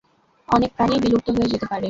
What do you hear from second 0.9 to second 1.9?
বিলুপ্ত হয়ে যেতে পারে।